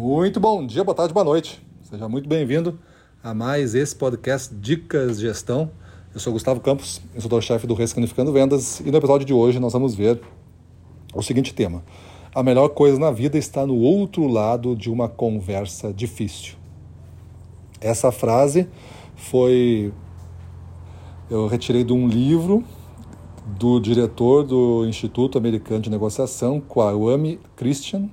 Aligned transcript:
Muito 0.00 0.38
bom 0.38 0.64
dia, 0.64 0.84
boa 0.84 0.94
tarde, 0.94 1.12
boa 1.12 1.24
noite. 1.24 1.60
Seja 1.82 2.08
muito 2.08 2.28
bem-vindo 2.28 2.78
a 3.20 3.34
mais 3.34 3.74
esse 3.74 3.96
podcast 3.96 4.54
Dicas 4.54 5.18
de 5.18 5.26
Gestão. 5.26 5.72
Eu 6.14 6.20
sou 6.20 6.32
Gustavo 6.32 6.60
Campos, 6.60 7.02
instrutor-chefe 7.16 7.66
do 7.66 7.74
Ressignificando 7.74 8.32
Vendas 8.32 8.78
e 8.78 8.92
no 8.92 8.96
episódio 8.96 9.26
de 9.26 9.34
hoje 9.34 9.58
nós 9.58 9.72
vamos 9.72 9.96
ver 9.96 10.20
o 11.12 11.20
seguinte 11.20 11.52
tema. 11.52 11.82
A 12.32 12.44
melhor 12.44 12.68
coisa 12.68 12.96
na 12.96 13.10
vida 13.10 13.36
está 13.36 13.66
no 13.66 13.74
outro 13.74 14.28
lado 14.28 14.76
de 14.76 14.88
uma 14.88 15.08
conversa 15.08 15.92
difícil. 15.92 16.54
Essa 17.80 18.12
frase 18.12 18.68
foi 19.16 19.92
eu 21.28 21.48
retirei 21.48 21.82
de 21.82 21.92
um 21.92 22.06
livro 22.06 22.62
do 23.58 23.80
diretor 23.80 24.44
do 24.44 24.86
Instituto 24.86 25.36
Americano 25.36 25.80
de 25.80 25.90
Negociação, 25.90 26.60
Kwame 26.60 27.40
Christian, 27.56 28.08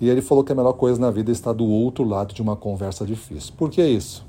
e 0.00 0.08
ele 0.08 0.22
falou 0.22 0.42
que 0.42 0.52
a 0.52 0.54
melhor 0.54 0.72
coisa 0.72 1.00
na 1.00 1.10
vida 1.10 1.30
está 1.30 1.52
do 1.52 1.66
outro 1.66 2.04
lado 2.04 2.32
de 2.32 2.40
uma 2.40 2.56
conversa 2.56 3.04
difícil. 3.04 3.52
Por 3.56 3.70
que 3.70 3.82
isso? 3.82 4.26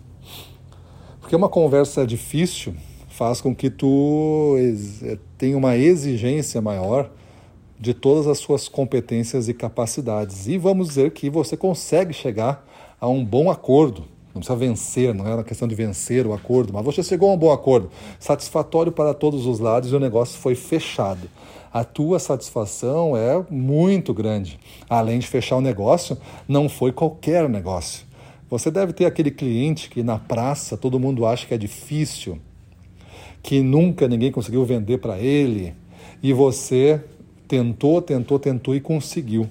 Porque 1.22 1.36
uma 1.36 1.48
conversa 1.48 2.06
difícil 2.06 2.76
faz 3.08 3.40
com 3.40 3.56
que 3.56 3.70
tu 3.70 4.56
eh, 5.04 5.18
tenha 5.38 5.58
uma 5.58 5.78
exigência 5.78 6.62
maior 6.62 7.10
de 7.80 7.94
todas 7.94 8.28
as 8.28 8.38
suas 8.38 8.68
competências 8.68 9.48
e 9.48 9.54
capacidades. 9.54 10.48
E 10.48 10.58
vamos 10.58 10.90
dizer 10.90 11.12
que 11.12 11.30
você 11.30 11.58
consegue 11.58 12.14
chegar 12.14 12.66
a 13.00 13.08
um 13.08 13.24
bom 13.26 13.50
acordo. 13.50 14.04
Não 14.34 14.42
precisa 14.42 14.56
vencer, 14.56 15.14
não 15.14 15.28
é 15.28 15.34
uma 15.34 15.44
questão 15.44 15.68
de 15.68 15.76
vencer 15.76 16.26
o 16.26 16.34
acordo, 16.34 16.74
mas 16.74 16.86
você 16.86 17.04
chegou 17.04 17.30
a 17.30 17.34
um 17.34 17.38
bom 17.38 17.52
acordo, 17.52 17.90
satisfatório 18.20 18.92
para 18.92 19.14
todos 19.14 19.46
os 19.46 19.60
lados 19.60 19.92
e 19.92 19.96
o 19.96 20.00
negócio 20.00 20.40
foi 20.40 20.56
fechado 20.56 21.30
a 21.74 21.84
tua 21.84 22.20
satisfação 22.20 23.16
é 23.16 23.44
muito 23.50 24.14
grande. 24.14 24.60
Além 24.90 25.20
de 25.20 25.28
fechar 25.28 25.56
o 25.56 25.62
negócio, 25.62 26.18
não 26.48 26.68
foi 26.68 26.92
qualquer 26.92 27.48
negócio. 27.48 28.06
Você 28.50 28.70
deve 28.70 28.92
ter 28.92 29.06
aquele 29.06 29.32
cliente 29.32 29.90
que 29.90 30.04
na 30.04 30.20
praça 30.20 30.76
todo 30.76 31.00
mundo 31.00 31.26
acha 31.26 31.48
que 31.48 31.54
é 31.54 31.58
difícil, 31.58 32.38
que 33.42 33.62
nunca 33.62 34.08
ninguém 34.08 34.32
conseguiu 34.32 34.66
vender 34.66 34.98
para 34.98 35.18
ele, 35.18 35.74
e 36.22 36.34
você 36.34 37.02
tentou, 37.48 38.02
tentou, 38.02 38.38
tentou 38.38 38.76
e 38.76 38.82
conseguiu. 38.82 39.48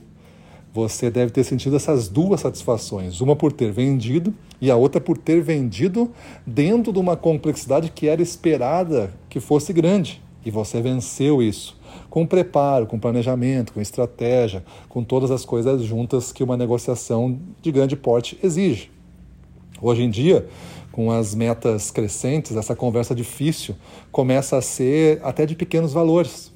Você 0.73 1.11
deve 1.11 1.33
ter 1.33 1.43
sentido 1.43 1.77
essas 1.77 2.09
duas 2.09 2.41
satisfações, 2.41 3.21
uma 3.21 3.35
por 3.35 3.53
ter 3.53 3.73
vendido 3.73 4.33
e 4.61 4.71
a 4.71 4.77
outra 4.77 5.01
por 5.01 5.19
ter 5.19 5.41
vendido 5.41 6.11
dentro 6.47 6.93
de 6.93 6.99
uma 6.99 7.17
complexidade 7.17 7.91
que 7.91 8.07
era 8.07 8.23
esperada 8.23 9.13
que 9.29 9.41
fosse 9.41 9.73
grande, 9.73 10.23
e 10.45 10.51
você 10.51 10.81
venceu 10.81 11.43
isso 11.43 11.81
com 12.09 12.27
preparo, 12.27 12.87
com 12.87 12.99
planejamento, 12.99 13.73
com 13.73 13.81
estratégia, 13.81 14.65
com 14.89 15.03
todas 15.03 15.31
as 15.31 15.45
coisas 15.45 15.83
juntas 15.83 16.33
que 16.33 16.43
uma 16.43 16.57
negociação 16.57 17.39
de 17.63 17.73
grande 17.73 17.97
porte 17.97 18.39
exige. 18.43 18.91
Hoje 19.81 20.03
em 20.03 20.11
dia, 20.11 20.47
com 20.93 21.11
as 21.11 21.35
metas 21.35 21.91
crescentes, 21.91 22.57
essa 22.57 22.77
conversa 22.77 23.15
difícil 23.15 23.75
começa 24.11 24.57
a 24.57 24.63
ser 24.63 25.21
até 25.23 25.47
de 25.47 25.55
pequenos 25.55 25.93
valores. 25.93 26.53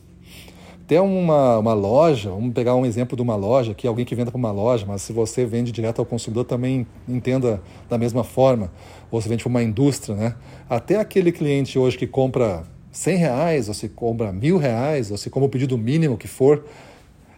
Até 0.85 1.01
uma, 1.01 1.59
uma 1.59 1.73
loja, 1.73 2.29
vamos 2.29 2.53
pegar 2.53 2.75
um 2.75 2.85
exemplo 2.85 3.17
de 3.17 3.23
uma 3.23 3.35
loja, 3.35 3.73
que 3.73 3.87
alguém 3.87 4.05
que 4.05 4.15
venda 4.15 4.31
para 4.31 4.37
uma 4.37 4.53
loja, 4.53 4.85
mas 4.87 5.01
se 5.01 5.15
você 5.15 5.47
vende 5.47 5.73
direto 5.73 5.99
ao 5.99 6.05
consumidor 6.05 6.45
também 6.45 6.87
entenda 7.09 7.63
da 7.89 7.97
mesma 7.97 8.23
forma, 8.23 8.71
ou 9.11 9.19
se 9.19 9.27
vende 9.27 9.43
para 9.43 9.49
uma 9.49 9.63
indústria, 9.63 10.15
né? 10.15 10.35
Até 10.69 10.97
aquele 10.97 11.33
cliente 11.33 11.79
hoje 11.79 11.97
que 11.97 12.07
compra 12.07 12.65
100 12.93 13.17
reais, 13.17 13.69
ou 13.69 13.73
se 13.73 13.89
compra 13.89 14.31
mil 14.31 14.59
reais, 14.59 15.11
ou 15.11 15.17
se 15.17 15.31
como 15.31 15.47
o 15.47 15.49
pedido 15.49 15.79
mínimo 15.79 16.19
que 16.19 16.29
for, 16.29 16.67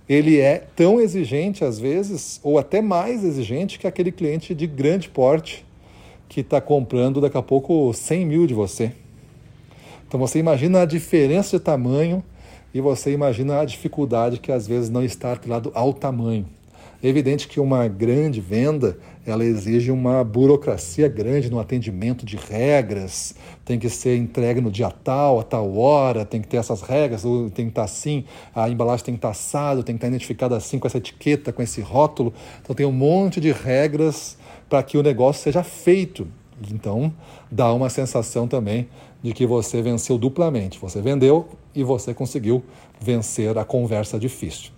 ele 0.09 0.41
é 0.41 0.67
tão 0.75 1.01
exigente 1.01 1.65
às 1.65 1.79
vezes, 1.79 2.41
ou 2.43 2.59
até 2.59 2.83
mais 2.83 3.23
exigente 3.23 3.79
que 3.79 3.87
aquele 3.87 4.11
cliente 4.11 4.57
de 4.57 4.67
grande 4.67 5.09
porte 5.09 5.65
que 6.29 6.41
está 6.41 6.61
comprando 6.61 7.21
daqui 7.21 7.39
a 7.39 7.43
pouco 7.43 7.93
100 7.93 8.27
mil 8.27 8.45
de 8.45 8.55
você. 8.55 8.91
Então 10.09 10.19
você 10.19 10.41
imagina 10.41 10.83
a 10.83 10.85
diferença 10.85 11.59
de 11.59 11.63
tamanho 11.63 12.25
e 12.77 12.81
você 12.83 13.11
imagina 13.11 13.59
a 13.59 13.65
dificuldade 13.65 14.39
que 14.39 14.53
às 14.53 14.67
vezes 14.67 14.91
não 14.91 15.03
está 15.03 15.33
atrelado 15.33 15.73
ao 15.75 15.95
tamanho. 15.95 16.47
É 17.03 17.09
evidente 17.09 17.49
que 17.49 17.59
uma 17.59 17.89
grande 17.89 18.39
venda, 18.39 18.99
ela 19.27 19.43
exige 19.47 19.91
uma 19.91 20.23
burocracia 20.23 21.09
grande 21.09 21.49
no 21.51 21.59
atendimento 21.59 22.27
de 22.27 22.37
regras, 22.37 23.35
tem 23.65 23.79
que 23.79 23.89
ser 23.89 24.19
entregue 24.19 24.61
no 24.61 24.71
dia 24.71 24.91
tal, 24.91 25.41
a 25.41 25.43
tal 25.43 25.75
hora, 25.75 26.27
tem 26.27 26.43
que 26.43 26.49
ter 26.49 26.59
essas 26.59 26.83
regras, 26.83 27.23
tem 27.55 27.65
que 27.65 27.71
estar 27.71 27.85
assim, 27.85 28.25
a 28.55 28.69
embalagem 28.69 29.07
tem 29.07 29.15
que 29.15 29.21
estar 29.21 29.31
assada, 29.31 29.83
tem 29.83 29.95
que 29.95 29.99
estar 29.99 30.09
identificada 30.09 30.55
assim 30.55 30.79
com 30.79 30.87
essa 30.87 30.99
etiqueta, 30.99 31.55
com 31.55 31.63
esse 31.63 31.81
rótulo. 31.81 32.35
Então 32.63 32.77
tem 32.77 32.85
um 32.85 32.93
monte 32.93 33.41
de 33.41 33.53
regras 33.53 34.37
para 34.69 34.83
que 34.83 34.99
o 34.99 35.03
negócio 35.03 35.43
seja 35.43 35.63
feito. 35.63 36.29
Então 36.73 37.13
dá 37.51 37.73
uma 37.73 37.89
sensação 37.89 38.49
também 38.49 38.89
de 39.23 39.33
que 39.33 39.47
você 39.47 39.83
venceu 39.83 40.17
duplamente. 40.17 40.79
Você 40.79 41.01
vendeu 41.01 41.49
e 41.75 41.83
você 41.83 42.15
conseguiu 42.15 42.63
vencer 43.01 43.57
a 43.59 43.65
conversa 43.65 44.19
difícil. 44.19 44.71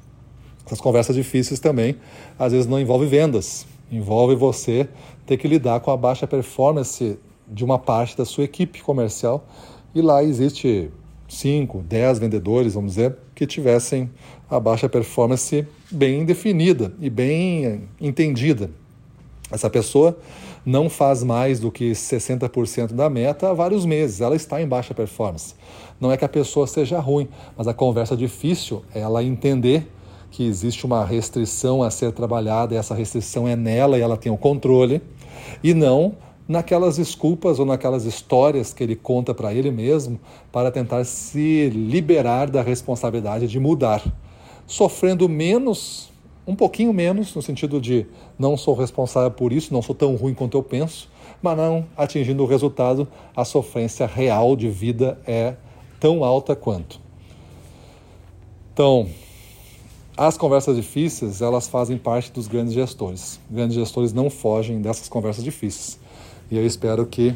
Essas 0.67 0.81
conversas 0.81 1.17
difíceis 1.17 1.61
também, 1.61 1.97
às 2.39 2.53
vezes, 2.53 2.67
não 2.67 2.79
envolvem 2.79 3.09
vendas, 3.09 3.67
envolve 3.91 4.35
você 4.35 4.89
ter 5.25 5.37
que 5.37 5.49
lidar 5.49 5.81
com 5.81 5.91
a 5.91 5.97
baixa 5.97 6.27
performance 6.27 7.19
de 7.47 7.65
uma 7.65 7.79
parte 7.79 8.17
da 8.17 8.25
sua 8.25 8.45
equipe 8.45 8.83
comercial. 8.83 9.47
E 9.95 10.03
lá 10.03 10.23
existe 10.23 10.91
5, 11.29 11.83
10 11.83 12.19
vendedores, 12.19 12.75
vamos 12.75 12.93
dizer, 12.93 13.17
que 13.35 13.47
tivessem 13.47 14.11
a 14.51 14.59
baixa 14.61 14.89
performance 14.89 15.67
bem 15.91 16.25
definida 16.25 16.93
e 17.01 17.09
bem 17.09 17.89
entendida. 18.01 18.71
Essa 19.51 19.71
pessoa 19.71 20.19
não 20.69 20.91
faz 20.91 21.25
mais 21.25 21.59
do 21.59 21.73
que 21.73 21.93
60% 21.93 22.93
da 22.93 23.09
meta 23.09 23.49
há 23.49 23.55
vários 23.55 23.87
meses, 23.87 24.21
ela 24.21 24.37
está 24.37 24.61
em 24.61 24.69
baixa 24.69 24.93
performance. 24.93 25.55
Não 25.99 26.13
é 26.13 26.17
que 26.19 26.27
a 26.27 26.29
pessoa 26.29 26.67
seja 26.67 27.01
ruim, 27.01 27.27
mas 27.57 27.67
a 27.67 27.73
conversa 27.73 28.15
difícil 28.15 28.85
é 28.95 29.01
ela 29.01 29.25
entender 29.25 29.91
que 30.31 30.47
existe 30.47 30.85
uma 30.85 31.03
restrição 31.07 31.83
a 31.83 31.91
ser 31.91 32.13
trabalhada, 32.13 32.75
e 32.75 32.77
essa 32.77 32.95
restrição 32.95 33.49
é 33.49 33.57
nela 33.57 33.97
e 33.97 34.03
ela 34.03 34.15
tem 34.15 34.31
o 34.31 34.37
controle, 34.37 35.01
e 35.65 35.73
não 35.73 36.15
naquelas 36.47 36.99
desculpas 36.99 37.59
ou 37.59 37.65
naquelas 37.65 38.05
histórias 38.05 38.75
que 38.75 38.85
ele 38.85 38.95
conta 38.95 39.33
para 39.33 39.55
ele 39.55 39.71
mesmo 39.71 40.21
para 40.53 40.71
tentar 40.71 41.03
se 41.05 41.71
liberar 41.71 42.51
da 42.51 42.61
responsabilidade 42.61 43.47
de 43.47 43.59
mudar, 43.59 44.03
sofrendo 44.67 45.31
menos, 45.31 46.11
um 46.49 46.57
pouquinho 46.57 46.95
menos, 46.95 47.35
no 47.35 47.43
sentido 47.43 47.79
de 47.79 48.07
não 48.39 48.57
sou 48.57 48.75
responsável 48.75 49.31
por 49.31 49.53
isso, 49.53 49.71
não 49.71 49.83
sou 49.83 49.95
tão 49.95 50.17
ruim 50.17 50.33
quanto 50.33 50.57
eu 50.57 50.63
penso, 50.63 51.11
mas 51.43 51.55
não 51.55 51.85
atingindo 51.95 52.43
o 52.43 52.47
resultado, 52.47 53.07
a 53.37 53.45
sofrência 53.45 54.07
real 54.07 54.57
de 54.57 54.67
vida 54.71 55.21
é 55.27 55.57
tão 56.01 56.25
alta 56.25 56.57
quanto. 56.57 56.99
Então, 58.73 59.11
as 60.17 60.39
conversas 60.39 60.75
difíceis, 60.75 61.43
elas 61.43 61.69
fazem 61.69 61.99
parte 61.99 62.33
dos 62.33 62.49
grandes 62.49 62.73
gestores. 62.73 63.39
Grandes 63.51 63.77
gestores 63.77 64.15
não 64.15 64.31
fogem 64.31 64.81
dessas 64.81 65.07
conversas 65.07 65.45
difíceis. 65.45 66.01
E 66.51 66.57
eu 66.57 66.65
espero 66.65 67.05
que, 67.05 67.35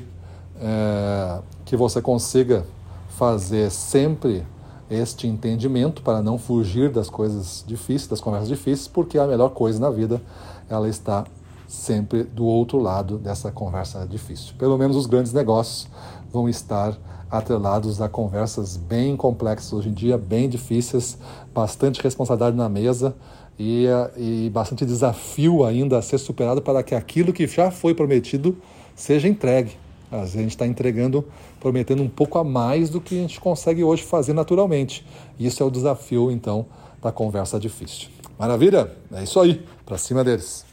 é, 0.59 1.39
que 1.67 1.77
você 1.77 2.01
consiga 2.01 2.65
fazer 3.11 3.71
sempre 3.71 4.43
este 4.93 5.27
entendimento 5.27 6.03
para 6.03 6.23
não 6.23 6.39
fugir 6.39 6.91
das 6.91 7.09
coisas 7.09 7.65
difíceis, 7.67 8.07
das 8.07 8.21
conversas 8.21 8.49
difíceis, 8.49 8.89
porque 8.89 9.19
a 9.19 9.27
melhor 9.27 9.51
coisa 9.51 9.79
na 9.79 9.91
vida, 9.91 10.21
ela 10.69 10.89
está 10.89 11.25
sempre 11.67 12.23
do 12.23 12.45
outro 12.45 12.79
lado 12.79 13.17
dessa 13.17 13.51
conversa 13.51 14.07
difícil. 14.07 14.55
Pelo 14.59 14.77
menos 14.77 14.97
os 14.97 15.07
grandes 15.07 15.33
negócios 15.33 15.89
vão 16.31 16.49
estar 16.49 16.97
atrelados 17.31 18.03
a 18.03 18.09
conversas 18.11 18.77
bem 18.77 19.17
complexas 19.17 19.73
hoje 19.73 19.89
em 19.89 19.93
dia, 19.93 20.19
bem 20.19 20.51
difíceis, 20.51 21.17
bastante 21.55 22.03
responsabilidade 22.03 22.55
na 22.55 22.69
mesa 22.69 23.15
e, 23.59 23.87
e 24.19 24.51
bastante 24.51 24.85
desafio 24.85 25.65
ainda 25.65 25.97
a 25.97 26.03
ser 26.03 26.19
superado 26.19 26.61
para 26.61 26.83
que 26.83 26.95
aquilo 26.95 27.33
que 27.33 27.47
já 27.47 27.71
foi 27.71 27.95
prometido 27.95 28.57
seja 28.95 29.27
entregue. 29.27 29.82
Às 30.13 30.21
vezes 30.21 30.37
a 30.37 30.43
gente 30.43 30.51
está 30.51 30.67
entregando, 30.67 31.25
prometendo 31.59 32.03
um 32.03 32.09
pouco 32.09 32.39
a 32.39 32.45
mais 32.45 32.91
do 32.91 33.01
que 33.01 33.19
a 33.19 33.23
gente 33.23 33.41
consegue 33.41 33.83
hoje 33.83 34.03
fazer 34.03 34.35
naturalmente. 34.35 35.05
Isso 35.41 35.63
é 35.63 35.67
o 35.67 35.71
desafio, 35.71 36.31
então, 36.31 36.67
da 37.01 37.11
conversa 37.11 37.59
difícil. 37.59 38.09
Maravilha? 38.39 38.91
É 39.13 39.23
isso 39.23 39.41
aí. 39.41 39.65
Para 39.87 39.97
cima 39.97 40.23
deles. 40.23 40.72